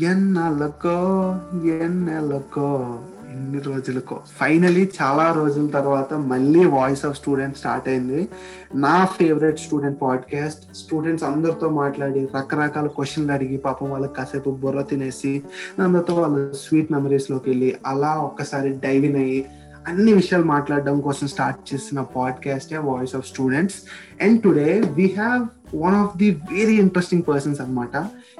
[0.00, 2.98] ఎన్నెలకో ఎన్నెలకో
[3.32, 4.20] ఎన్ని రోజులకో.
[4.40, 8.28] ఫైనలీ చాలా రోజుల తర్వాత మళ్ళీ వాయిస్ ఆఫ్ స్టూడెంట్ స్టార్ట్ అయింది.
[8.74, 15.42] నా ఫేవరెట్ స్టూడెంట్ పాడ్కాస్ట్ స్టూడెంట్స్ అందరితో మాట్లాడి రకరకాల క్వశ్చన్లు అడిగి పాపం వాళ్ళకి కాసేపు బుర్ర తినేసి
[15.78, 19.46] అందరితో వాళ్ళ స్వీట్ మెమరీస్లోకి వెళ్ళి అలా ఒక్కసారి డైవిన్ అయ్యి
[19.88, 23.76] అన్ని విషయాలు మాట్లాడడం కోసం స్టార్ట్ చేసిన podcast voice of students
[24.22, 27.94] and today we have one of the very interesting persons అనమాట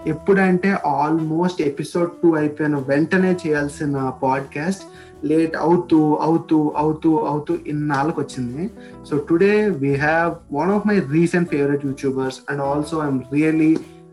[0.07, 4.85] ఎప్పుడంటే ఆల్మోస్ట్ ఎపిసోడ్ టూ అయిపోయిన వెంటనే చేయాల్సిన పాడ్కాస్ట్
[5.25, 8.65] లేట్ అవుతూ అవుతూ అవుతూ అవుతూ ఇన్నాళ్ళకి వచ్చింది
[9.05, 13.73] so today we have one of my recent favourite YouTubers and also I'm really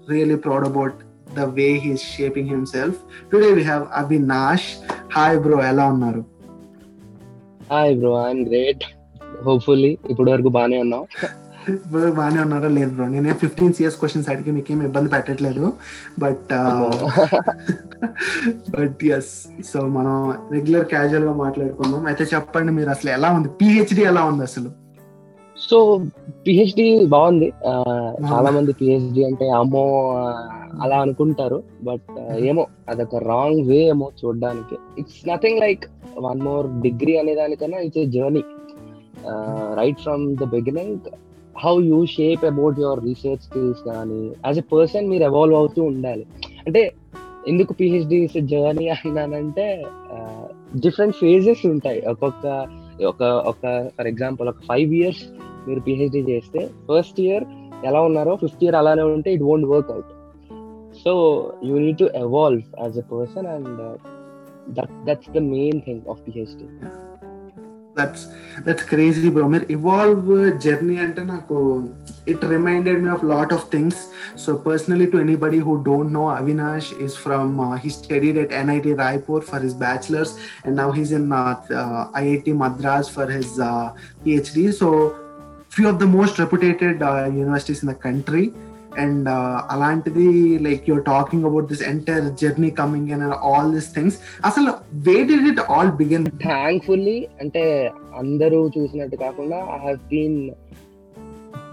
[0.09, 0.97] really proud about
[1.35, 2.99] the way he's shaping himself
[3.31, 4.67] today we have Avinash
[5.15, 6.23] hi bro ఎలా ఉన్నారు?
[7.71, 8.83] Hi bro I'm great
[9.45, 11.03] hopefully ఇప్పటి వరకు బాగానే ఉన్నాం
[12.17, 13.05] బాగానే ఉన్నారా లేదు bro.
[13.07, 15.63] నేనే ఫిఫ్టీన్ సియర్స్ క్వశ్చన్స్ అడిగి మీకు ఏం ఇబ్బంది పెట్టట్లేదు.
[16.19, 16.51] బట్
[18.75, 19.33] బట్ ఎస్
[19.71, 20.15] సో మనం
[20.51, 22.05] రెగ్యులర్ క్యాజువల్గా మాట్లాడుకుందాం.
[22.05, 23.49] అయితే చెప్పండి మీరు అసలు ఎలా ఉంది?
[23.61, 24.71] పిహెచ్డి ఎలా ఉంది అసలు?
[25.57, 25.77] సో
[26.47, 27.53] పిహెచ్డి బాగుంది.
[28.31, 29.83] చాలా మంది పిహెచ్డి అంటే అమ్మో
[30.81, 31.63] అలా అనుకుంటారు.
[31.83, 32.09] బట్
[32.49, 34.77] ఏమో అదొక రాంగ్ వే ఏమో చూడడానికి.
[34.97, 35.85] It's nothing like
[36.19, 38.43] one more degree అనే దానికన్నా it's a journey
[39.73, 40.97] right from the beginning
[41.57, 46.25] how you shape about your research skills కానీ యాజ్ ఎ పర్సన్ మీరు ఎవాల్వ్ అవుతూ ఉండాలి.
[46.67, 46.93] అంటే
[47.47, 49.83] ఎందుకు పిహెచ్డి జర్నీ అన్నానంటే
[50.75, 52.01] డిఫరెంట్ ఫేజెస్ ఉంటాయి.
[52.01, 52.67] ఒక్కొక్క
[53.05, 55.23] ఒక ఒక ఫర్ ఎగ్జాంపుల్ ఒక ఫైవ్ ఇయర్స్
[55.67, 57.43] మీరు పిహెచ్డి చేస్తే ఫస్ట్ ఇయర్
[57.85, 60.11] ఎలా ఉన్నారో ఫిఫ్త్ ఇయర్ అలానే ఉంటే it won't work out
[61.05, 61.11] so
[61.63, 63.81] you need to evolve as a person and
[64.69, 66.65] that that's the main thing of PhD
[67.95, 68.23] that's
[68.65, 70.29] that's crazy bro మీరు evolve
[70.65, 71.57] journey అంటే నాకు
[72.27, 74.01] it reminded me of lot of things
[74.43, 77.51] so personally to anybody who don't know Avinash is from
[77.83, 80.33] he studied at NIT Raipur for his bachelors
[80.65, 81.29] and now he's in
[82.21, 83.55] IIT Madras for his
[84.25, 84.89] PhD so
[85.75, 87.01] few of the most reputed
[87.39, 88.45] universities in the country
[88.97, 89.29] and
[89.71, 95.23] అలాంటిది like your talking about this entire journey coming and all this things అసలు where
[95.23, 100.49] did it all begin thankfully అంటే అందరూ చూసినట్టు కాకుండా I have been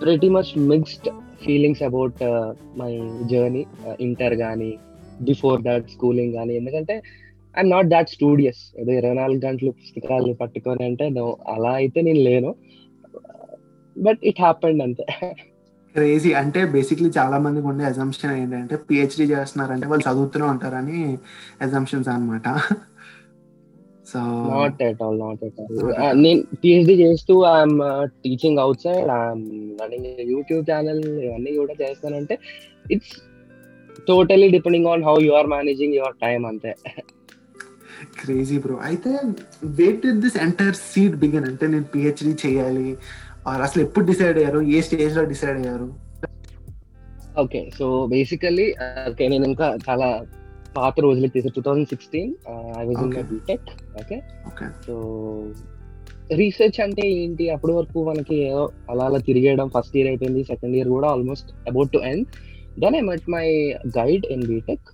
[0.03, 1.09] pretty much mixed
[1.45, 2.23] feelings about
[2.79, 2.93] my
[3.23, 3.67] journey
[4.01, 4.79] inter కానీ
[5.21, 7.03] before that schooling కానీ ఎందుకంటే
[7.57, 11.05] I'm not that studious ఏదో ఇరవై నాలుగు గంటలు పుస్తకాలు పట్టుకొని అంటే
[11.49, 12.55] అలా అయితే నేను లేను.
[13.99, 15.05] బట్ ఇట్ హ్యాపెండ్ అంతే.
[15.95, 16.31] క్రేజీ.
[16.41, 20.99] అంటే బేసిక్లీ చాలా మందికి ఉండే అజంప్షన్ ఏంటంటే పిహెచ్డి చేస్తున్నారంటే వాళ్ళు చదువుతూనే ఉంటారని
[21.63, 22.49] అజంప్షన్స్ అనమాట
[24.07, 24.21] so
[24.53, 25.75] not at all not at all
[26.23, 27.77] నేను పిహెచ్డి చేస్తూ I'm
[28.25, 29.45] teaching outside I'm
[29.81, 32.37] running YouTube channel ఇవన్నీ కూడా చేస్తానంటే
[32.91, 33.15] it's
[34.07, 36.73] totally depending on how you are managing your time అంతే.
[38.19, 39.11] క్రేజీ బ్రో అయితే
[39.79, 42.87] wait this entire seat begin అంటే నేను PhD చేయాలి
[43.47, 44.61] అసలు ఎప్పుడు డిసైడ్ అయ్యారు?
[44.71, 45.89] ఏ స్టేజ్లో డిసైడ్ అయ్యారు?
[47.39, 48.67] ఓకే సో బేసికలీ
[49.11, 50.09] ఓకే నేను ఇంకా చాలా
[50.77, 51.49] పాత రోజులకి తీసే.
[51.49, 52.33] Two thousand sixteen
[52.79, 53.69] I was in BTech
[54.01, 54.17] okay.
[54.87, 54.95] So
[56.31, 57.51] research అంటే ఏంటి?
[57.51, 61.93] అప్పటి వరకు మనకి ఏదో అలా అలా తిరిగేయడం ఫస్ట్ ఇయర్ అయిపోయింది సెకండ్ ఇయర్ కూడా almost about
[61.93, 62.27] to end
[62.79, 63.47] then I met my
[63.99, 64.87] guide in BTech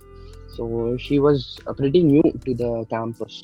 [0.55, 0.63] so
[0.97, 1.43] she was
[1.79, 3.37] pretty new to the campus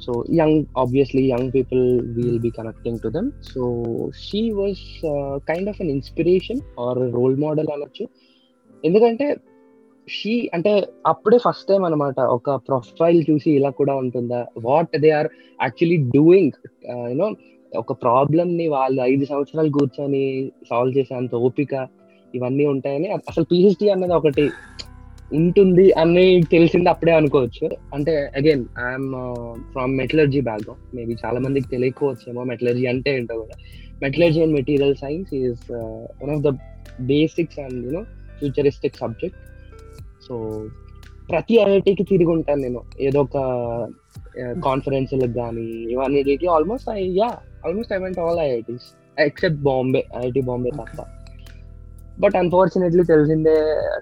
[0.00, 1.84] so young obviously young people
[2.16, 3.26] will be connecting to them.
[3.52, 3.62] So
[4.26, 4.78] she was
[5.12, 7.10] uh, kind of an inspiration or a
[7.76, 8.06] అనొచ్చు.
[8.84, 9.26] ఎందుకంటే
[10.08, 10.70] she అంటే
[11.06, 14.40] అప్పుడే first time అనమాట ఒక profile చూసి ఇలా కూడా ఉంటుందా?
[14.68, 15.28] What they are
[15.62, 16.52] actually doing
[17.10, 17.28] you know
[17.72, 20.22] ఒక ప్రాబ్లమ్ని వాళ్ళు ఐదు సంవత్సరాలు కూర్చొని
[20.70, 21.74] సాల్వ్ చేసే అంత ఓపిక
[22.34, 24.44] ఇవన్నీ ఉంటాయని అసలు పిహెచ్డి అనేది ఒకటి
[25.34, 27.70] ఉంటుంది అని తెలిసింది అప్పుడే అనుకోవచ్చు.
[27.94, 29.12] అంటే again I'm
[29.72, 33.56] from metallurgy background maybe చాలా మందికి తెలియకపోవచ్చేమో మెటలర్జీ అంటే ఏంటో కూడా.
[34.02, 35.72] Metallurgy and material science is
[36.22, 36.56] one of the
[37.00, 38.02] basics and you know
[38.38, 39.38] futuristic subject
[40.28, 40.66] so
[41.30, 42.82] ప్రతి ఐఐటికి తిరిగి ఉంటాను నేను.
[43.00, 43.38] ఏదో ఒక
[44.64, 47.30] కాన్ఫరెన్స్లకు కానీ ఇవన్నీ almost I yeah
[47.66, 48.86] almost I went all IITs
[49.20, 51.02] except Bombay IIT Bombay తప్ప.
[52.18, 53.54] బట్ అన్ఫార్చునేట్లీ తెలిసిందే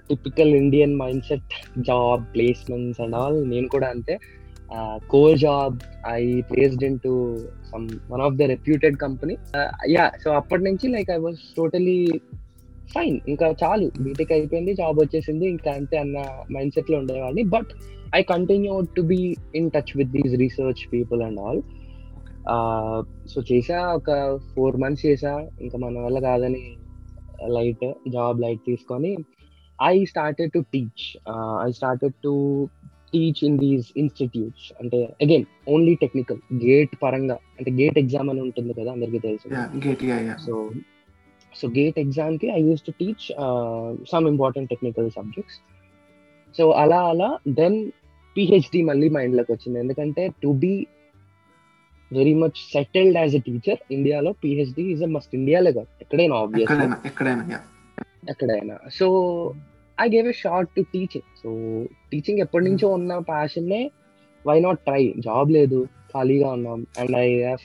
[0.09, 4.19] typical Indian mindset job placements and all నేను కూడా అంతే.
[5.09, 7.37] Core job I placed in to
[7.71, 9.37] some one of the reputed company
[9.89, 12.19] yeah so అప్పటి నుంచి like I was totally
[12.95, 16.17] fine ఇంకా చాలు BTech అయిపోయింది జాబ్ వచ్చేసింది ఇంకా అంతే అన్న
[16.51, 17.43] మైండ్ సెట్లో ఉండేవాడిని.
[17.43, 17.67] But
[18.15, 21.61] I continue to be in touch with these research people and all
[23.27, 26.75] so చేసా ఒక ఫోర్ మంత్స్ చేసా ఇంకా మన వల్ల కాదని
[27.57, 29.11] లైట్ జాబ్ లైట్ తీసుకొని
[29.79, 31.03] I started to teach
[31.65, 32.33] I started to
[33.13, 38.73] teach in these institutes అంటే అగైన్ ఓన్లీ టెక్నికల్ గేట్ పరంగా అంటే గేట్ ఎగ్జామ్ అని ఉంటుంది
[38.79, 39.47] కదా అందరికీ తెలుసు.
[40.45, 40.53] సో
[41.53, 43.25] సో గేట్ ఎగ్జామ్కి I used to teach
[44.11, 45.57] some important technical subjects
[46.55, 47.29] so అలా అలా
[47.61, 47.79] దెన్
[48.35, 49.77] పిహెచ్డి మళ్ళీ మైండ్లోకి వచ్చింది.
[49.79, 50.73] ఎందుకంటే to be
[52.17, 55.89] very much settled as a teacher ఇండియాలో పిహెచ్డి ఈజ్ అ మస్ట్ ఇండియాలో కాదు.
[56.03, 56.71] ఎక్కడైనా ఆబ్వియస్
[58.31, 59.07] ఎక్కడైనా so
[59.97, 61.49] I gave a short to teaching so
[62.11, 63.81] teaching ఎప్పటి నుంచో ఉన్న ప్యాషన్నే
[64.45, 65.79] వై నాట్ ట్రై జాబ్ లేదు
[66.13, 66.79] ఖాళీగా ఉన్నాం.
[67.01, 67.63] And I have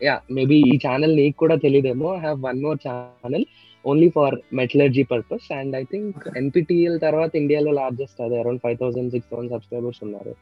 [0.00, 3.44] yeah maybe ఈ ఛానల్ నీకు కూడా తెలియదేమో I have one more channel
[3.84, 6.22] only for metallurgy purpose and I think.
[6.42, 10.34] NPTEL తర్వాత ఇండియాలో లార్జెస్ట్ అది around five thousand six thousand subscribers ఉన్నారు.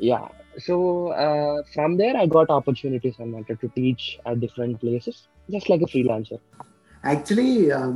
[0.00, 0.20] Yeah
[0.66, 0.74] so
[1.72, 6.42] from there I got opportunities అనమాట to teach at different places just like a freelancer
[7.04, 7.50] actually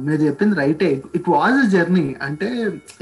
[0.05, 0.89] మీరు చెప్పింది రైటే.
[1.19, 2.49] It was a journey అంటే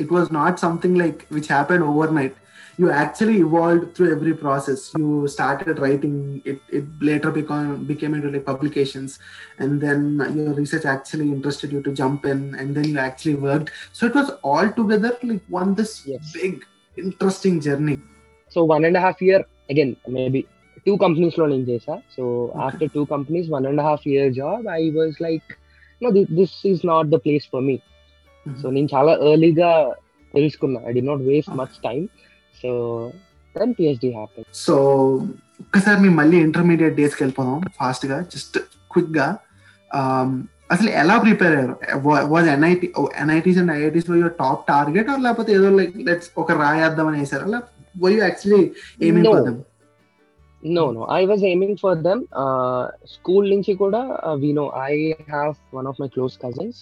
[0.02, 1.82] it was not something like which happen
[2.18, 2.36] overnight
[2.78, 8.26] you actually evolve through every process you started writing it it later become became in
[8.28, 9.14] like publications
[9.62, 10.04] and then
[10.38, 14.18] your research actually interested you to jump in and then you actually work so it
[14.18, 16.22] was all together like one this Yes.
[16.36, 16.60] Big
[16.96, 17.96] interesting journey
[18.54, 20.42] so one and half year again maybe
[20.86, 22.22] two కంపెనీస్లో నేను చేసా so
[22.66, 25.48] after two companies one and half year job I was like
[26.02, 26.10] no
[26.40, 27.76] this is not the place for me
[28.46, 29.70] so నేను చాలా ఎర్లీగా
[30.34, 30.80] తెలుసుకున్నా.
[30.88, 32.00] I did not waste much time
[32.62, 32.70] so
[33.54, 34.76] then PhD happy so
[35.64, 38.58] ఒక్కసారి మేము మళ్ళీ intermediate డేస్కి వెళ్ళిపోదాం ఫాస్ట్గా జస్ట్
[38.92, 39.28] క్విక్గా.
[39.90, 40.30] Um,
[40.72, 41.74] అసలు ఎలా ప్రిపేర్ అయ్యారు?
[42.32, 42.86] Was NIT
[43.22, 47.44] NITs and IITs your top target లేకపోతే ఏదో లైక్ లెట్స్ ఒక రాయేద్దాం అని వేసారా?
[47.44, 47.60] అలా
[47.94, 48.62] why you actually
[49.00, 49.32] aiming No.
[49.34, 49.58] For them
[50.62, 52.22] no no I was aiming for them
[53.12, 54.00] school నుంచి కూడా
[54.42, 54.92] we no I
[55.28, 56.78] have one of my close cousins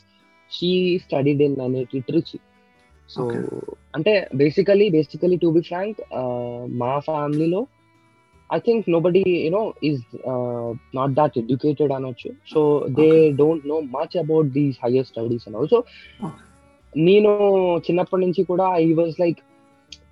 [0.51, 0.71] she
[1.05, 2.39] studied in అనేది ట్రిచి
[3.09, 3.23] సో.
[3.95, 5.99] అంటే basically basically to be frank
[6.81, 7.61] మా ఫ్యామిలీలో
[8.51, 10.03] I think nobody you know is
[10.95, 12.61] not that educated అనొచ్చు so
[12.99, 13.09] they.
[13.41, 15.81] Don't know much about these higher studies and also.
[16.93, 17.31] నేను
[17.87, 19.41] చిన్నప్పటి నుంచి కూడా I was like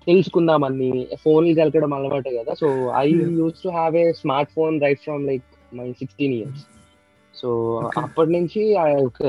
[0.07, 1.07] తెలుసుకుందామని.
[1.23, 2.53] ఫోన్లు కలకడం అలవాటు కదా.
[2.53, 3.11] So I.
[3.11, 4.11] Used to have a
[4.55, 6.63] smartphone right from like my sixteen years
[7.35, 7.81] so.
[7.97, 8.75] అప్పటి నుంచి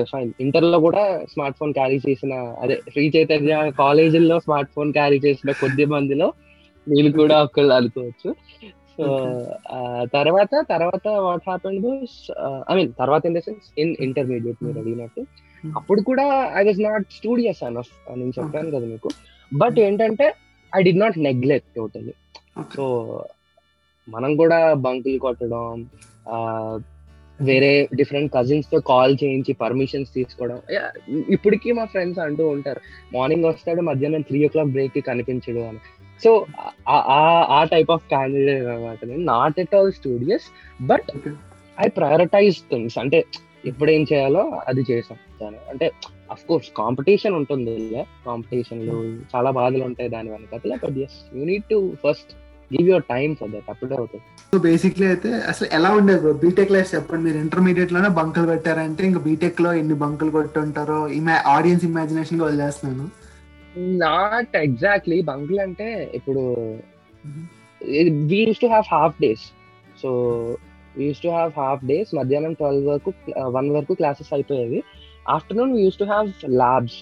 [0.02, 5.50] ఫైన్ ఇంటర్లో కూడా స్మార్ట్ ఫోన్ క్యారీ చేసిన అదే శ్రీ చైతన్య కాలేజీల్లో స్మార్ట్ ఫోన్ క్యారీ చేసిన
[5.50, 6.32] కొద్ది మందిలో
[6.88, 8.34] నేను కూడా ఒకళ్ళు అనుకోవచ్చు.
[8.98, 9.06] సో
[10.12, 12.06] తర్వాత తర్వాత వాట్ హ్యాపెండ్
[12.70, 15.20] ఐ మీన్ తర్వాత in the sense in intermediate మీరు అడిగినట్టు.
[15.20, 15.76] Hmm.
[15.76, 19.08] అప్పుడు కూడా I was not studious enough నేను చెప్పాను కదా మీకు.
[19.54, 20.34] బట్ ఏంటంటే
[20.76, 22.14] I did not neglect totally
[22.76, 22.84] so
[24.08, 25.86] మనం కూడా బంకులు కొట్టడం
[27.40, 30.58] వేరే డిఫరెంట్ కజిన్స్తో కాల్ చేయించి పర్మిషన్స్ తీసుకోవడం.
[31.28, 32.80] ఇప్పటికీ మా ఫ్రెండ్స్ అంటూ ఉంటారు
[33.14, 35.80] మార్నింగ్ వస్తాడు మధ్యాహ్నం త్రీ ఓ క్లాక్ బ్రేక్కి కనిపించడు అని.
[36.24, 36.46] సో
[37.56, 38.98] ఆ టైప్ ఆఫ్ క్యాండిడేట్ అనమాట
[39.32, 40.46] not at all studious
[40.82, 41.10] but.
[41.80, 43.24] I prioritize things అంటే
[43.70, 45.86] ఎప్పుడు ఏం చేయాలో అది చేసాం దాని అంటే
[46.34, 47.76] అఫ్ కోర్స్ కాంపిటీషన్ ఉంటుంది
[48.26, 48.96] కాంపిటీషన్లో
[49.34, 52.32] చాలా బాధలు ఉంటాయి దాని వెనక but yes you need to first
[52.70, 54.24] give your time for that అప్పుడే అవుతుంది.
[54.52, 57.24] సో బేసిక్లీ అయితే అసలు ఎలా ఉండేది బ్రో బీటెక్ లైఫ్ చెప్పండి.
[57.26, 63.06] మీరు ఇంటర్మీడియట్లోనే బంకులు పెట్టారంటే ఇంకా బీటెక్లో ఎన్ని బంకులు కొట్టి ఉంటారో ఇమా ఆడియన్స్ ఇమాజినేషన్గా వదిలేస్తున్నాను.
[64.06, 66.42] నాట్ ఎగ్జాక్ట్లీ బంకులు అంటే ఇప్పుడు
[68.30, 69.44] we used to have half days
[70.02, 70.10] so
[71.04, 73.12] used to have half days మధ్యాహ్నం ట్వెల్వ్ వరకు
[73.56, 74.80] వన్ వరకు classes అయిపోయేవి.
[75.36, 76.28] Afternoon used to have
[76.62, 76.98] labs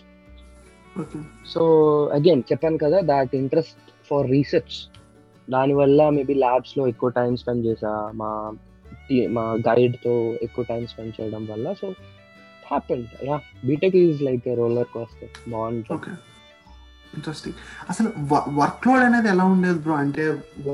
[1.53, 1.63] so
[2.17, 3.79] again చెప్పాను కదా దాట్ ఇంట్రెస్ట్
[4.11, 4.77] ఫర్ రీసెర్చ్
[5.49, 8.31] దానివల్ల మేబీ ల్యాబ్స్లో ఎక్కువ టైం స్పెండ్ చేసా మా
[9.37, 10.13] మా గైడ్తో
[10.45, 11.67] ఎక్కువ టైం స్పెండ్ చేయడం వల్ల.
[11.81, 11.87] So
[12.69, 13.37] happen yeah
[13.69, 16.15] BTech is like roller coaster బాగుంటుంది
[17.17, 17.59] ఇంట్రెస్టింగ్
[17.91, 18.09] అసలు
[18.61, 20.25] వర్క్ లోడ్ అనేది ఎలా ఉండేది బ్రో అంటే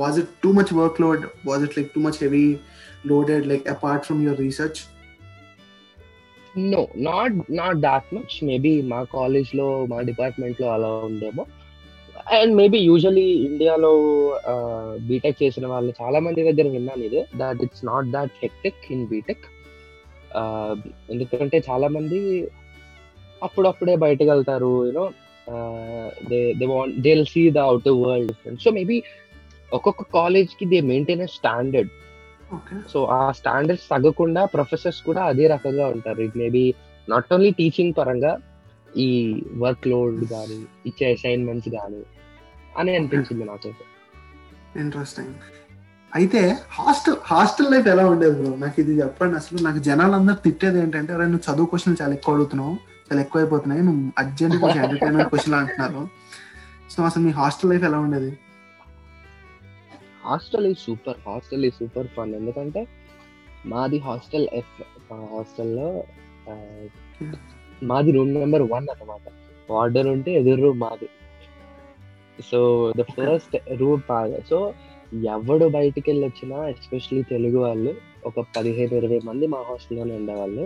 [0.03, 0.73] was it too much
[1.05, 2.45] workload was it like too much heavy
[3.05, 4.81] loaded like apart from your research
[6.59, 11.47] no not not that much maybe మా కాలేజ్లో మా డిపార్ట్మెంట్లో అలా ఉండేమో.
[12.33, 13.93] అండ్ మేబీ యూజువలీ ఇండియాలో
[15.09, 19.47] బీటెక్ చేసిన వాళ్ళు చాలా మంది దగ్గర విన్నాను ఇది that it's not that hectic in BTech
[21.11, 22.51] ఎందుకంటే చాలా మంది
[23.43, 25.11] అప్పుడప్పుడే బయటకు వెళ్తారు you know
[26.31, 29.03] they they want they see the out world different so maybe
[29.75, 31.91] ఒక్కొక్క కాలేజ్కి దే మెయింటైన్ స్టాండర్డ్
[32.93, 36.21] సో ఆ స్టాండర్డ్స్ తగ్గకుండా ప్రొఫెసర్స్ కూడా అదే రకంగా ఉంటారు.
[36.27, 36.65] It maybe
[37.09, 38.33] not only teaching పరంగా
[38.97, 39.09] ఈ
[39.57, 42.03] వర్క్ లోడ్ కానీ ఇచ్చే అసైన్మెంట్స్ కానీ
[42.79, 43.85] అని అనిపించింది నాకైతే.
[44.81, 45.35] ఇంట్రెస్టింగ్
[46.15, 46.41] అయితే
[46.79, 49.37] హాస్టల్ హాస్టల్ లైఫ్ ఎలా ఉండేది బ్రో నాకు ఇది చెప్పండి.
[49.37, 52.73] అసలు నాకు జనాలు అందరు తిట్టేది ఏంటంటే అరే నువ్వు చదువు క్వశ్చన్ చాలా ఎక్కువ అడుగుతున్నావు.
[53.07, 56.03] చాలా ఎక్కువ అయిపోతున్నాయి నువ్వు అర్జెంట్ కొంచెం ఎంటర్టైన్మెంట్ క్వశ్చన్ అంటున్నారు.
[56.93, 58.31] సో అసలు మీ హాస్టల్ లైఫ్ ఎలా ఉండేది?
[60.25, 62.35] హాస్టల్ ఈ సూపర్ హాస్టల్ ఈ సూపర్ ఫన్.
[62.35, 62.83] ఎందుకంటే
[63.67, 64.77] మాది హాస్టల్ ఎఫ్
[65.13, 65.89] హాస్టల్లో
[67.83, 69.27] మాది రూమ్ నెంబర్ వన్ అన్నమాట.
[69.71, 71.09] వార్డర్ ఉంటే ఎదురు రూమ్ మాది.
[72.51, 72.61] సో
[72.99, 74.39] ద ఫస్ట్ రూమ్ మాది.
[74.51, 74.59] సో
[75.33, 77.95] ఎవడు బయటికి వెళ్ళి వచ్చినా ఎస్పెషలీ తెలుగు వాళ్ళు
[78.27, 80.65] ఒక పదిహేను ఇరవై మంది మా హాస్టల్లోనే ఉండేవాళ్ళు.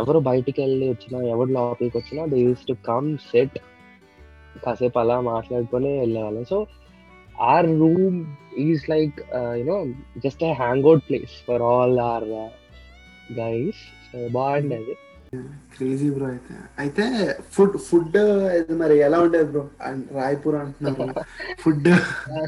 [0.00, 3.58] ఎవరు బయటికి వెళ్ళి వచ్చినా ఎవరు లోపలికి వచ్చినా they used to come sit.
[4.64, 6.44] కాసేపు అలా మాట్లాడుకొని వెళ్ళేవాళ్ళం.
[6.44, 6.58] So
[7.46, 8.18] our room
[8.64, 9.16] is like
[10.24, 10.52] just a
[10.88, 12.28] hangout place for all our
[13.38, 13.82] guys
[14.32, 14.94] బాగుండేది
[15.74, 16.54] క్రేజీ బ్రో అయితే.
[16.78, 17.04] అయితే
[17.52, 18.16] ఫుడ్ ఫుడ్
[18.80, 18.96] మరి?
[19.06, 19.62] ఎలా ఉండేది బ్రో
[20.16, 21.22] రాయపూర్ అంటున్నారు
[21.62, 21.88] ఫుడ్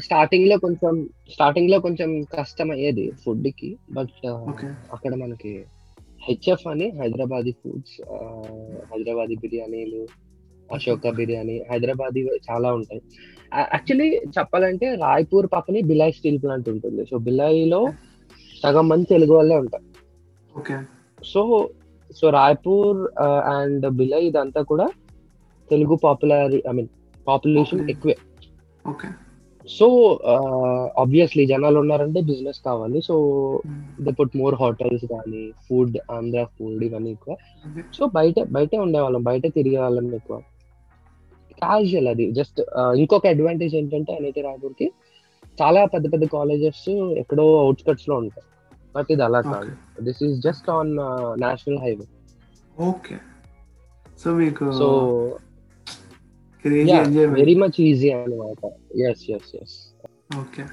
[0.05, 0.93] స్టార్టింగ్లో కొంచెం
[1.29, 5.53] స్టార్టింగ్లో కొంచెం కష్టం అయ్యేది ఫుడ్కి బట్ ఓకే అక్కడ మనకి
[6.27, 7.95] హెచ్ఎఫ్ అని హైదరాబాదీ ఫుడ్స్
[8.91, 10.03] హైదరాబాదీ బిర్యానీలు
[10.73, 13.01] అశోక బిర్యానీ హైదరాబాదీ చాలా ఉంటాయి.
[13.57, 14.07] యాక్చువల్లీ
[14.37, 17.05] చెప్పాలంటే రాయ్పూర్ పక్కనే బిలాయ్ స్టీల్ ప్లాంట్ ఉంటుంది.
[17.05, 17.81] సో బిలాయిలో
[18.63, 19.83] సగం మంది తెలుగు వాళ్ళే ఉంటారు.
[20.59, 20.77] Okay.
[21.23, 21.69] So
[22.17, 23.19] so Raipur
[23.55, 24.87] and Bhilai ఇదంతా కూడా
[25.69, 26.87] Telugu popular I mean
[27.27, 27.89] population.
[27.89, 28.15] ఎక్కువే.
[29.69, 29.87] సో
[30.97, 33.01] ఆబ్వియస్లీ జనాలు ఉన్నారంటే బిజినెస్ కావాలి.
[33.01, 33.15] So
[34.01, 37.35] they put more hotels కానీ ఫుడ్ ఆంధ్ర ఫుడ్ ఇవన్నీ ఎక్కువ.
[37.93, 39.23] సో బయట బయటే ఉండేవాళ్ళం.
[39.23, 40.41] బయట తిరిగే వాళ్ళం ఎక్కువ.
[41.61, 42.25] క్యాజువల్ అది.
[42.39, 42.59] జస్ట్
[43.03, 44.87] ఇంకొక అడ్వాంటేజ్ ఏంటంటే ఎన్ఐటి రాయపూర్కి
[45.61, 46.83] చాలా పెద్ద పెద్ద కాలేజెస్
[47.21, 48.45] ఎక్కడో అవుట్స్కట్స్లో ఉంటాయి.
[48.95, 49.71] బట్ ఇది అలా కాదు.
[50.07, 50.91] This is just on
[51.45, 52.07] national highway
[52.89, 53.17] okay.
[54.21, 54.87] So మీకు సో
[57.39, 58.61] వెరీ మచ్ ఈజీ అనమాట
[59.09, 59.75] ఎస్ ఎస్ ఎస్
[60.41, 60.63] ఓకే.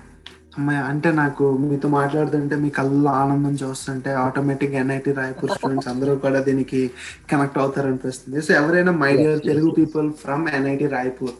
[0.56, 6.40] అమ్మాయి అంటే నాకు మీతో మాట్లాడుతుంటే మీ కళ్ళలో ఆనందం చూస్తుంటే ఆటోమేటిక్ ఎన్ఐటి రాయపూర్ స్టూడెంట్స్ అందరూ కూడా
[6.48, 6.80] దీనికి
[7.30, 9.70] కనెక్ట్ అవుతారు అనిపిస్తుంది సో ఎవరైనా my dear Telugu.
[9.78, 11.34] People from NIT Raipur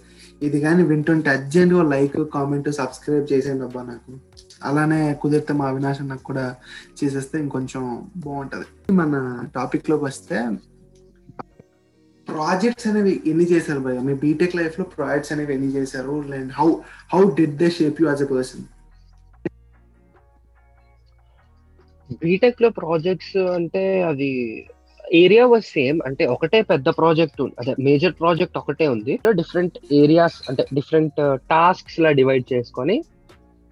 [0.47, 4.13] ఇది కానీ వింటుంటే అర్జెంట్గా లైక్ కామెంట్ సబ్స్క్రైబ్ చేసేయండి అబ్బా నాకు.
[4.69, 6.47] అలానే కుదిరితే మా అవినాశం నాకు కూడా
[6.99, 7.83] చేసేస్తే ఇంకొంచెం
[8.25, 8.67] బాగుంటది.
[9.01, 9.15] మన
[9.55, 10.39] టాపిక్లోకి వస్తే
[12.29, 16.15] ప్రాజెక్ట్స్ అనేవి ఎన్ని చేశారు భయ మీ బీటెక్ లైఫ్లో ప్రాజెక్ట్స్ అనేవి ఎన్ని చేశారు?
[16.39, 16.69] And how
[17.15, 18.63] how did they shape you as a person
[22.21, 24.29] బీటెక్లో ప్రాజెక్ట్స్ అంటే అది
[25.21, 29.15] ఏరియా వాజ్ సేమ్ అంటే ఒకటే పెద్ద ప్రాజెక్ట్ అదే మేజర్ ప్రాజెక్ట్ ఒకటే ఉంది.
[29.41, 31.19] డిఫరెంట్ ఏరియాస్ అంటే డిఫరెంట్
[31.51, 32.97] టాస్క్స్ లా డివైడ్ చేసుకొని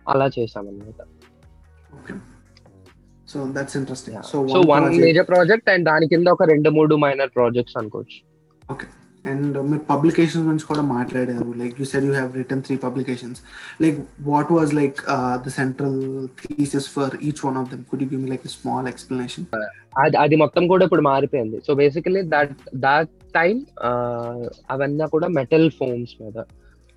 [0.07, 1.01] అలా చేసాం అనమాట
[1.99, 2.15] okay
[3.29, 7.33] so that's interesting so so one major project and దాని కింద ఒక రెండు మూడు మైనర్
[7.37, 8.19] ప్రాజెక్ట్స్ అనుకోవచ్చు.
[9.25, 11.47] అండ్ మీరు పబ్లికేషన్స్ గురించి కూడా మాట్లాడారు.
[11.61, 13.41] Like you said you have written three publications
[13.83, 13.99] like
[14.31, 15.01] what was like
[15.47, 16.01] the central
[16.43, 19.47] thesis for each one of them could you give like small explanation
[20.05, 21.61] అది అది మొత్తం కూడా ఇప్పుడు మారిపోయింది.
[21.67, 23.57] So basically that that time
[24.75, 26.39] అవన్నీ కూడా metal foams మీద.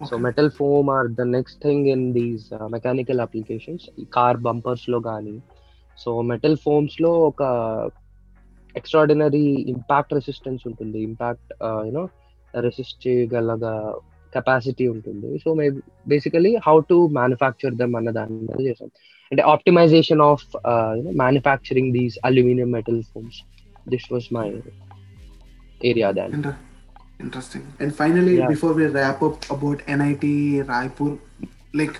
[0.09, 3.85] So metal foam are the next thing in these mechanical applications
[4.17, 5.35] car బంపర్స్లో కానీ
[5.97, 7.43] సో మెటల్ ఫోమ్స్లో ఒక
[8.74, 11.52] ఎక్స్ట్రాడినరీ ఇంపాక్ట్ రెసిస్టెన్స్ ఉంటుంది ఇంపాక్ట్
[11.86, 12.04] యూనో
[12.54, 13.74] రెసిస్ట్ చేయగలగా
[14.32, 15.66] కెపాసిటీ ఉంటుంది so may
[16.06, 18.90] basically how to manufacture them అన్న దాని మీద చేసాం
[19.32, 20.44] అంటే optimisation of
[20.98, 23.38] you know manufacturing these aluminium metal foams
[23.88, 24.48] this was my
[25.80, 26.34] area than
[27.20, 27.62] Interesting.
[27.80, 28.48] And finally, Yeah.
[28.48, 30.24] before we wrap up about NIT
[30.68, 31.08] Raipur,
[31.74, 31.96] like,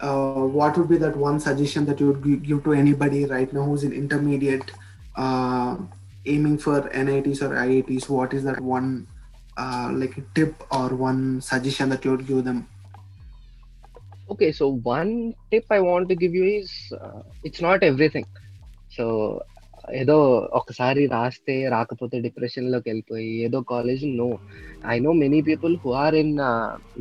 [0.00, 0.18] uh,
[0.50, 3.64] what would be that one suggestion that you would gi- give to anybody right now
[3.64, 4.68] who's in intermediate,
[5.16, 5.70] uh,
[6.25, 8.09] aiming for NITs or IITs?
[8.09, 9.07] What is that one,
[9.57, 12.67] uh, like, tip or one suggestion that you would give them?
[14.29, 18.25] Okay, so one tip I want to give you is uh, it's not everything.
[18.89, 19.05] So
[20.01, 20.15] ఏదో
[20.59, 24.27] ఒకసారి రాస్తే రాకపోతే డిప్రెషన్లోకి వెళ్ళిపోయి ఏదో college no
[24.93, 26.33] I know many people who are in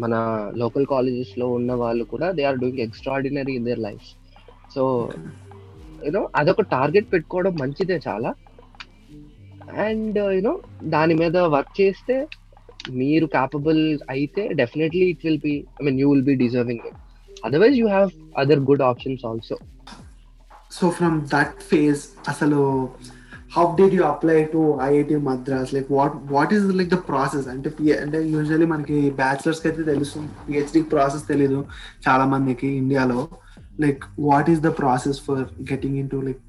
[0.02, 0.14] మన
[0.62, 4.08] local కాలేజెస్లో ఉన్న వాళ్ళు కూడా they are doing extraordinary in their life
[4.74, 4.82] so
[6.06, 8.32] you know అదొక టార్గెట్ పెట్టుకోవడం మంచిదే చాలా
[9.84, 10.54] అండ్ యూనో
[10.88, 12.16] దాని మీద వర్క్ చేస్తే
[12.98, 16.98] మీరు క్యాపబుల్ అయితే definitely it will be I mean you will be deserving it
[17.44, 19.56] otherwise you have other good options also
[20.72, 22.60] so from that phase అసలు
[23.56, 27.68] how did you apply to IIT Madras like what what is like the process అంటే
[27.76, 31.58] P- అంటే usually మనకి బ్యాచిలర్స్కి అయితే తెలుసు PhD process తెలీదు
[32.06, 33.20] చాలా మందికి ఇండియాలో
[33.80, 36.42] like what is the process for getting into like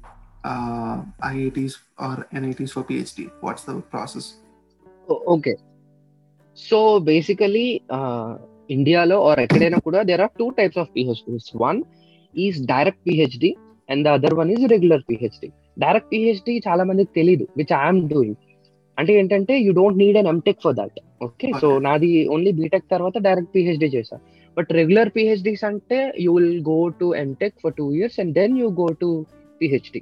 [1.30, 4.28] IITs or NITs for PhD what's the process
[5.34, 5.54] okay
[6.58, 7.66] so basically
[8.70, 11.80] ఇండియాలో ఆర్ ఎక్కడైనా కూడా there are two types of PhDs one
[12.34, 13.50] is direct PhD
[13.88, 15.48] and the other one is regular PhD
[15.78, 18.38] direct PhD చాలా మందికి తెలియదు which I'm doing
[18.98, 21.82] అంటే ఏంటంటే you don't need an MTech for that okay so Okay.
[21.86, 24.16] నాది only BTech తర్వాత direct PhD చేశా
[24.56, 28.68] but regular PhDs అంటే you will go to MTech for two years and then you
[28.80, 29.08] go to
[29.60, 30.00] PhD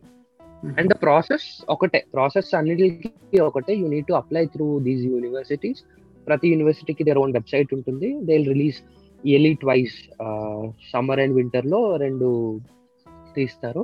[0.79, 2.01] and the process ఒకటే.
[2.15, 3.73] Process అన్నిటికి ఒకటే.
[3.81, 5.81] You need to apply through these universities
[6.27, 8.09] ప్రతి యూనివర్సిటీకి their own website ఉంటుంది.
[8.29, 8.79] They release
[9.25, 9.97] yearly twice
[10.93, 12.29] summer and వింటర్లో రెండు
[13.37, 13.83] తీస్తారు.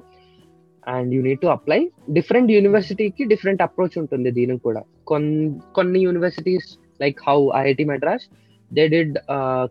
[0.88, 1.80] And you need to apply
[2.12, 4.82] different యూనివర్సిటీకి డిఫరెంట్ అప్రోచ్ ఉంటుంది దీనికి కూడా.
[5.06, 6.68] కొన్ని కొన్ని universities
[7.02, 8.26] like how IIT Madras
[8.74, 9.16] they did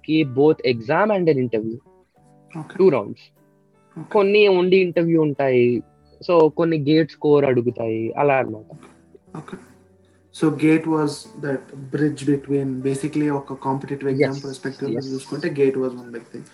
[0.05, 1.77] keep both exam and an interview
[2.79, 3.25] two rounds
[4.13, 5.65] కొన్ని ఓన్లీ ఇంటర్వ్యూ ఉంటాయి.
[6.27, 8.71] సో కొన్ని గేట్ స్కోర్ అడుగుతాయి అలా అన్నమాట.
[9.39, 9.57] Okay.
[10.35, 14.89] So GATE was that bridge between basically ఒక కాంపిటేటివ్ ఎగ్జామ్ పర్స్పెక్టివ్.
[15.13, 16.47] చూసుకుంటే GATE was one big thing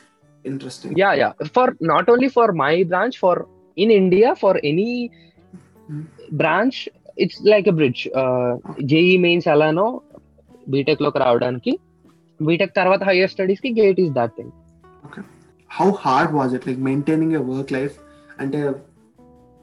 [0.45, 3.41] interesting yeah yeah for not only for my branch for
[3.77, 4.91] in India for any
[6.41, 6.79] branch
[7.24, 8.03] it's like a bridge
[8.91, 9.88] JEE Mains ఎలానో
[10.74, 11.74] బీటెక్లోకి రావడానికి
[12.39, 14.53] BTech తర్వాత higher స్టడీస్కి GATE is that thing
[15.72, 17.95] how hard was it like maintaining a work life
[18.43, 18.60] అంటే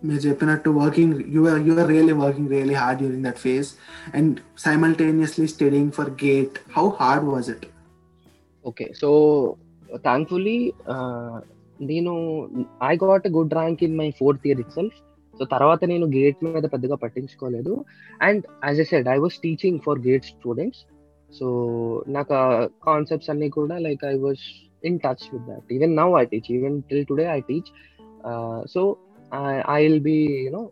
[0.02, 3.68] మీరు చెప్పినట్టు working you're you're really working really hard during that phase
[4.14, 7.66] and simultaneously studying for GATE how hard was it
[8.64, 9.10] okay so
[10.04, 10.58] thankfully
[11.90, 12.12] నేను
[12.84, 14.98] I got good rank in my fourth year itself
[15.34, 17.72] so తర్వాత నేను gate మీద పెద్దగా పట్టించుకోలేదు
[18.20, 20.82] and as a said I was teaching for GATE students
[21.30, 21.46] so
[22.08, 22.34] నాకు
[22.84, 24.44] concepts అన్ని కూడా like I was
[24.84, 27.70] in touch with that even now I teach even till today I teach
[28.66, 28.82] so
[29.70, 30.62] I will be you know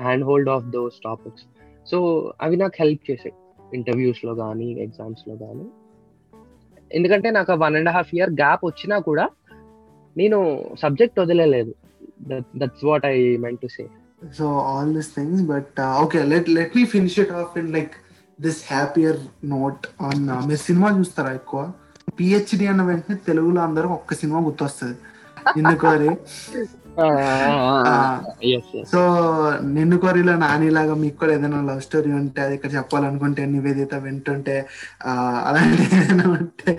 [0.00, 1.44] hand hold of those topics
[1.90, 1.98] so
[2.42, 3.34] అవి నాకు help చేసాయి.
[3.74, 5.66] ఇంటర్వ్యూస్లో కానీ ఎగ్జామ్స్లో కానీ
[6.90, 9.24] ఎందుకంటే నాకు one and half year gap వచ్చినా కూడా
[10.16, 10.38] నేను
[10.80, 11.72] సబ్జెక్ట్ వదిలేదు
[12.60, 13.84] that's what I meant to say
[14.38, 17.94] so all this things but okay let let me finish it off in like
[18.40, 21.60] this happier note on మీరు సినిమా చూస్తారా ఎక్కువ?
[22.20, 24.96] PhD అన్న వెంటనే తెలుగులో అందరూ ఒక్క సినిమా గుర్తొస్తుంది.
[25.58, 26.10] ఎందుకు అది
[28.92, 29.00] సో
[29.74, 34.56] నిన్ను కోరిలో నానిలాగా మీకు కూడా ఏదైనా లవ్ స్టోరీ ఉంటే అది ఇక్కడ చెప్పాలనుకుంటే నివేదిత వింటుంటే
[35.44, 36.72] అలాంటి ఏదైనా ఉంటే.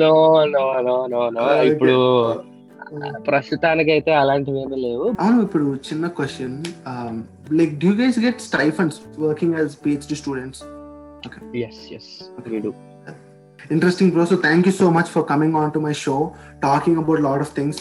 [0.00, 1.96] No no no no no ఇప్పుడు
[3.26, 5.06] ప్రస్తుతానికి అయితే అలాంటివి ఏమీ లేవు.
[5.20, 6.56] అవును ఇప్పుడు చిన్న question
[7.52, 10.62] like do guys get stipends working as PhD students
[11.62, 12.10] yes yes
[12.48, 12.72] వీడు
[13.70, 17.20] interesting bro so thank you so much for coming on to my show talking about
[17.20, 17.78] lot of things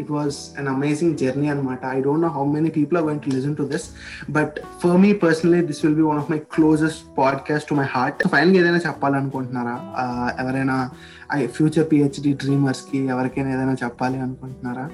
[0.00, 3.30] it was an amazing journey అనమాట I don't know how many people are going to
[3.30, 3.90] listen to this
[4.30, 8.28] but for me personally this will be one of my closest podcast to my heart
[8.28, 9.76] ఫైనల్గా ఏదైనా చెప్పాలనుకుంటున్నారా?
[10.40, 10.90] ఎవరైనా
[11.32, 14.90] I future PhD డ్రీమర్స్కి ఎవరికైనా ఏదైనా చెప్పాలి అనుకుంటున్నారా?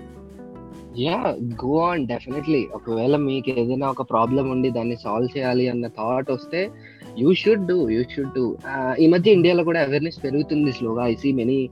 [0.99, 1.19] Yeah
[1.65, 6.71] go on definitely ఒకవేళ మీకు ఏదైనా ఒక ప్రాబ్లం ఉండి దాన్ని సాల్వ్ చేయాలి అన్న థాట్ వస్తే
[7.19, 8.57] you should do you should do
[8.99, 11.07] ఈ మధ్య ఇండియాలో కూడా అవేర్నెస్ పెరుగుతుంది స్లోగా.
[11.07, 11.71] I see many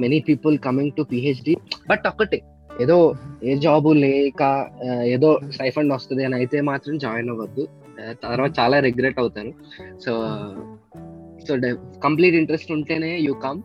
[0.00, 1.56] many people coming to PhD
[1.90, 2.42] but ఒక్కటే
[2.80, 4.42] ఏదో ఏ జాబు లేక
[5.04, 7.68] ఏదో స్టైఫండ్ వస్తుంది అని అయితే మాత్రం జాయిన్ అవ్వద్దు.
[8.24, 9.52] తర్వాత చాలా రిగ్రెట్ అవుతాను.
[10.06, 10.12] సో
[11.48, 11.54] సో
[12.04, 13.62] కంప్లీట్ ఇంట్రెస్ట్ ఉంటేనే you come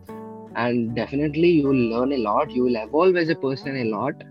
[0.57, 4.23] and definitely you will learn a lot you will evolve as a person a lot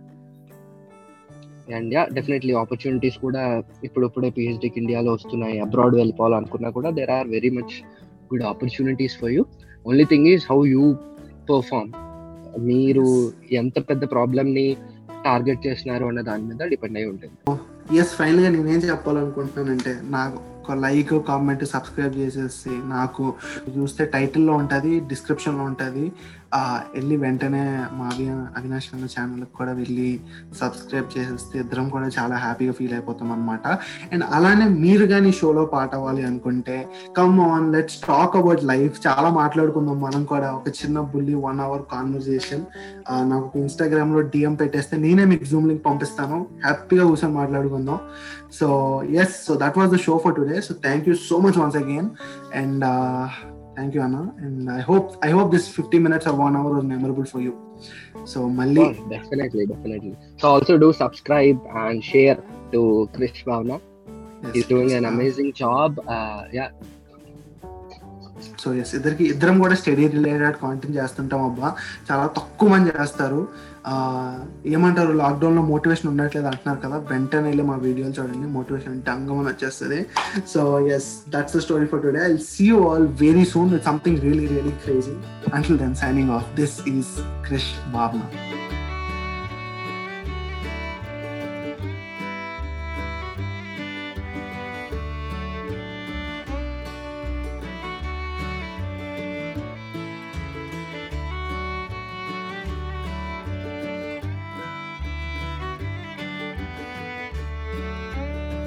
[1.76, 5.61] and yeah definitely opportunities కూడా ఇప్పుడిప్పుడే పిహెచ్డికి ఇండియాలో వస్తున్నాయి.
[5.61, 7.74] అబ్రాడ్ వెళ్ళిపోవాలనుకున్నా కూడా there are very much
[8.33, 9.44] good opportunities for you
[9.87, 10.85] only thing is how you
[11.50, 11.90] perform
[12.59, 13.07] మీరు
[13.52, 14.76] ఎంత పెద్ద ప్రాబ్లమ్ని
[15.24, 17.37] టార్గెట్ చేస్తున్నారు అన్న దాని మీద డిపెండ్ అయి ఉంటుంది.
[17.98, 23.35] ఎస్ ఫైనల్గా నేనేం చెప్పాలనుకుంటున్నానంటే నాకు ఒక లైక్ కామెంట్ సబ్స్క్రైబ్ చేసేసి నాకు
[23.76, 26.12] చూస్తే టైటిల్లో ఉంటుంది డిస్క్రిప్షన్లో ఉంటుంది.
[26.94, 28.26] వెళ్ళి వెంటనే మా అవి
[28.58, 30.20] అవినాష్ అన్న ఛానల్కి కూడా వెళ్ళి
[30.61, 33.66] సబ్స్క్రైబ్ చేసేస్తే ఇద్దరం కూడా చాలా హ్యాపీగా ఫీల్ అయిపోతాం అనమాట
[34.12, 39.28] అండ్ అలానే మీరు కానీ షోలో పాట అవ్వాలి అనుకుంటే come on let's talk about life చాలా
[39.30, 40.48] మాట్లాడుకుందాం మనం కూడా.
[40.52, 42.64] ఒక చిన్న బుల్లి వన్ అవర్ కాన్వర్జేషన్
[43.30, 46.46] నాకు ఇన్స్టాగ్రామ్లో డిఎం పెట్టేస్తే నేనే మీకు జూమ్ లింక్ పంపిస్తాను.
[46.64, 48.00] హ్యాపీగా కూర్చొని మాట్లాడుకుందాం.
[48.58, 48.68] So
[49.22, 52.11] yes so that was the show for today so thank you so much once again
[52.54, 52.84] and
[53.79, 56.87] thank you అన్న and I hope I hope this fifty minutes or one hour was
[56.87, 57.53] memorable for you
[58.27, 60.12] so మళ్ళీ definitely definitely
[60.43, 62.41] so also do subscribe and share
[62.73, 62.81] to
[63.17, 63.75] Krish Bhavana
[64.55, 65.97] is doing an amazing job
[66.55, 66.67] yeah
[68.62, 71.68] so yes ఇద్దరికి ఇద్దరం కూడా study related content చేస్తుంటాం అబ్బా.
[72.11, 73.40] చాలా తక్కువ మంది చేస్తారు.
[74.66, 76.97] ఏమంటారు లాక్డౌన్లో మోటివేషన్ ఉండట్లేదు అంటున్నారు కదా.
[77.11, 78.49] వెంటనే వెళ్ళి మా వీడియోలు చూడండి.
[78.57, 80.01] మోటివేషన్ అంటే అంగమని వచ్చేస్తుంది.
[80.55, 80.62] So
[80.97, 84.47] yes that's the story for today I see you all very soon with something really
[84.55, 85.16] really crazy
[85.55, 87.14] until then signing off this is
[87.47, 88.23] Krish Bhavana